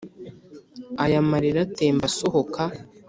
aya 1.03 1.19
malira 1.29 1.59
atemba 1.65 2.03
asohoka 2.11 2.61